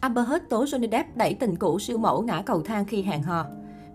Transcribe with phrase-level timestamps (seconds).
[0.00, 3.22] Amber Heard tố Johnny Depp đẩy tình cũ siêu mẫu ngã cầu thang khi hẹn
[3.22, 3.46] hò.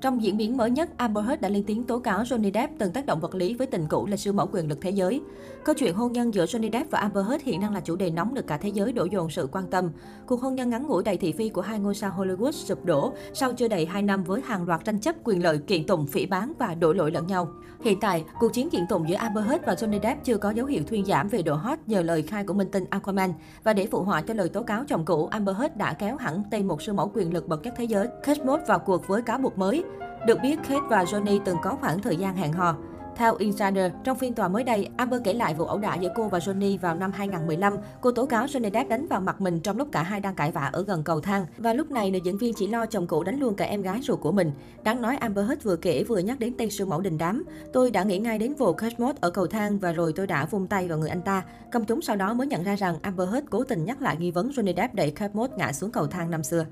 [0.04, 2.92] Trong diễn biến mới nhất, Amber Heard đã lên tiếng tố cáo Johnny Depp từng
[2.92, 5.22] tác động vật lý với tình cũ là siêu mẫu quyền lực thế giới.
[5.64, 8.10] Câu chuyện hôn nhân giữa Johnny Depp và Amber Heard hiện đang là chủ đề
[8.10, 9.90] nóng được cả thế giới đổ dồn sự quan tâm.
[10.28, 13.14] Cuộc hôn nhân ngắn ngủi đầy thị phi của hai ngôi sao Hollywood sụp đổ
[13.34, 16.26] sau chưa đầy 2 năm với hàng loạt tranh chấp quyền lợi, kiện tụng, phỉ
[16.26, 17.48] bán và đổ lỗi lẫn nhau.
[17.84, 20.66] Hiện tại, cuộc chiến kiện tụng giữa Amber Heard và Johnny Depp chưa có dấu
[20.66, 23.34] hiệu thuyên giảm về độ hot nhờ lời khai của minh tinh Aquaman.
[23.64, 26.44] Và để phụ họa cho lời tố cáo chồng cũ, Amber Heard đã kéo hẳn
[26.52, 29.22] tay một siêu mẫu quyền lực bậc nhất thế giới, Kate Moss vào cuộc với
[29.22, 29.84] cáo buộc mới.
[30.28, 32.76] Được biết, Kate và Johnny từng có khoảng thời gian hẹn hò.
[33.16, 36.28] Theo Insider, trong phiên tòa mới đây, Amber kể lại vụ ẩu đả giữa cô
[36.28, 37.78] và Johnny vào năm 2015.
[38.02, 40.52] Cô tố cáo Johnny Depp đánh vào mặt mình trong lúc cả hai đang cãi
[40.52, 41.46] vã ở gần cầu thang.
[41.58, 44.00] Và lúc này, nữ diễn viên chỉ lo chồng cũ đánh luôn cả em gái
[44.02, 44.52] ruột của mình.
[44.84, 47.44] Đáng nói Amber Heard vừa kể vừa nhắc đến tên siêu mẫu đình đám.
[47.74, 50.46] Tôi đã nghĩ ngay đến vụ Kate Moss ở cầu thang và rồi tôi đã
[50.46, 51.44] vung tay vào người anh ta.
[51.72, 54.32] Công chúng sau đó mới nhận ra rằng Amber Heard cố tình nhắc lại nghi
[54.32, 56.66] vấn Johnny Depp đẩy Kate Moss ngã xuống cầu thang năm xưa.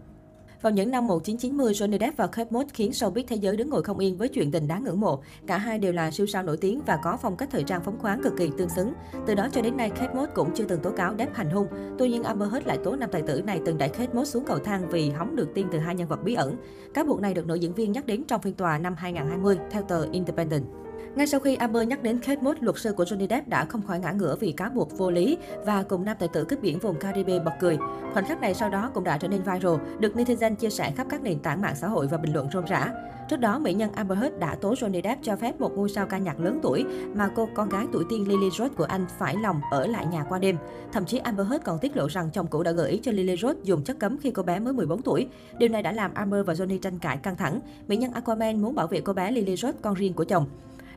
[0.61, 3.83] Vào những năm 1990, Johnny Depp và Kate Moss khiến showbiz thế giới đứng ngồi
[3.83, 5.21] không yên với chuyện tình đáng ngưỡng mộ.
[5.47, 7.99] Cả hai đều là siêu sao nổi tiếng và có phong cách thời trang phóng
[7.99, 8.93] khoáng cực kỳ tương xứng.
[9.27, 11.67] Từ đó cho đến nay, Kate Moss cũng chưa từng tố cáo Depp hành hung.
[11.99, 14.45] Tuy nhiên, Amber Heard lại tố nam tài tử này từng đẩy Kate Moss xuống
[14.45, 16.55] cầu thang vì hóng được tin từ hai nhân vật bí ẩn.
[16.93, 19.81] Cáo buộc này được nữ diễn viên nhắc đến trong phiên tòa năm 2020 theo
[19.81, 20.65] tờ Independent.
[21.15, 23.81] Ngay sau khi Amber nhắc đến Kate Moss, luật sư của Johnny Depp đã không
[23.81, 26.79] khỏi ngã ngửa vì cáo buộc vô lý và cùng nam tài tử cướp biển
[26.79, 27.77] vùng Caribe bật cười.
[28.13, 31.07] Khoảnh khắc này sau đó cũng đã trở nên viral, được netizen chia sẻ khắp
[31.09, 32.91] các nền tảng mạng xã hội và bình luận rôm rã.
[33.29, 36.05] Trước đó, mỹ nhân Amber Heard đã tố Johnny Depp cho phép một ngôi sao
[36.05, 39.35] ca nhạc lớn tuổi mà cô con gái tuổi tiên Lily Rose của anh phải
[39.43, 40.57] lòng ở lại nhà qua đêm.
[40.91, 43.35] Thậm chí Amber Heard còn tiết lộ rằng chồng cũ đã gợi ý cho Lily
[43.37, 45.27] Rose dùng chất cấm khi cô bé mới 14 tuổi.
[45.57, 47.59] Điều này đã làm Amber và Johnny tranh cãi căng thẳng.
[47.87, 50.45] Mỹ nhân Aquaman muốn bảo vệ cô bé Lily Rose con riêng của chồng.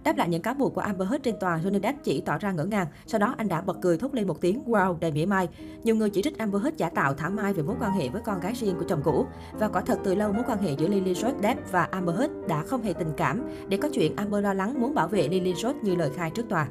[0.04, 2.52] Đáp lại những cáo buộc của Amber Heard trên tòa, Johnny Depp chỉ tỏ ra
[2.52, 2.86] ngỡ ngàng.
[3.06, 5.48] Sau đó anh đã bật cười thốt lên một tiếng wow đầy mỉa mai.
[5.84, 8.22] Nhiều người chỉ trích Amber Heard giả tạo thả mai về mối quan hệ với
[8.24, 9.26] con gái riêng của chồng cũ.
[9.52, 12.32] Và quả thật từ lâu mối quan hệ giữa Lily Rose Depp và Amber Heard
[12.48, 13.42] đã không hề tình cảm.
[13.68, 16.48] Để có chuyện Amber lo lắng muốn bảo vệ Lily Rose như lời khai trước
[16.48, 16.68] tòa.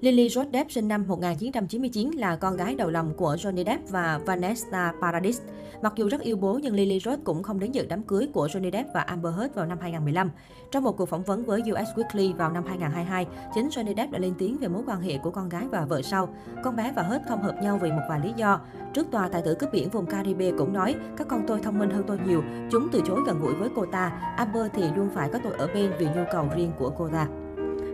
[0.00, 4.20] Lily Rose Depp sinh năm 1999 là con gái đầu lòng của Johnny Depp và
[4.26, 5.40] Vanessa Paradis.
[5.82, 8.46] Mặc dù rất yêu bố nhưng Lily Rose cũng không đến dự đám cưới của
[8.46, 10.30] Johnny Depp và Amber Heard vào năm 2015.
[10.70, 14.18] Trong một cuộc phỏng vấn với US Weekly vào năm 2022, chính Johnny Depp đã
[14.18, 16.28] lên tiếng về mối quan hệ của con gái và vợ sau.
[16.64, 18.60] Con bé và Heard không hợp nhau vì một vài lý do.
[18.94, 21.90] Trước tòa, tài tử cướp biển vùng Caribe cũng nói, các con tôi thông minh
[21.90, 24.34] hơn tôi nhiều, chúng từ chối gần gũi với cô ta.
[24.36, 27.28] Amber thì luôn phải có tôi ở bên vì nhu cầu riêng của cô ta.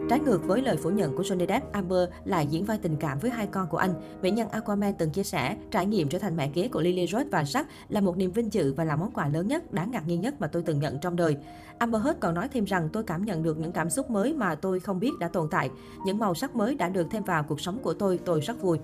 [0.09, 3.19] Trái ngược với lời phủ nhận của Johnny Depp, Amber lại diễn vai tình cảm
[3.19, 3.94] với hai con của anh.
[4.22, 7.28] Mỹ nhân Aquaman từng chia sẻ, trải nghiệm trở thành mẹ kế của Lily Rose
[7.31, 10.06] và Jack là một niềm vinh dự và là món quà lớn nhất, đáng ngạc
[10.06, 11.37] nhiên nhất mà tôi từng nhận trong đời.
[11.78, 14.54] Amber Heard còn nói thêm rằng tôi cảm nhận được những cảm xúc mới mà
[14.54, 15.70] tôi không biết đã tồn tại.
[16.06, 18.78] Những màu sắc mới đã được thêm vào cuộc sống của tôi, tôi rất vui.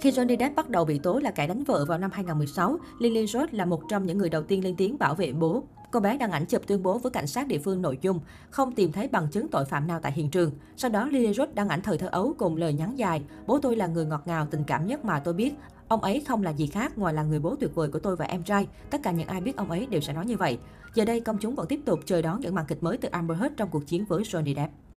[0.00, 3.26] Khi Johnny Depp bắt đầu bị tố là kẻ đánh vợ vào năm 2016, Lily
[3.26, 5.62] Rose là một trong những người đầu tiên lên tiếng bảo vệ bố.
[5.92, 8.20] Cô bé đăng ảnh chụp tuyên bố với cảnh sát địa phương nội dung,
[8.50, 10.50] không tìm thấy bằng chứng tội phạm nào tại hiện trường.
[10.76, 13.76] Sau đó, Lily Rose đăng ảnh thời thơ ấu cùng lời nhắn dài, bố tôi
[13.76, 15.54] là người ngọt ngào, tình cảm nhất mà tôi biết.
[15.88, 18.24] Ông ấy không là gì khác ngoài là người bố tuyệt vời của tôi và
[18.24, 18.66] em trai.
[18.90, 20.58] Tất cả những ai biết ông ấy đều sẽ nói như vậy.
[20.94, 23.38] Giờ đây, công chúng vẫn tiếp tục chờ đón những màn kịch mới từ Amber
[23.38, 24.81] Heard trong cuộc chiến với Johnny Depp.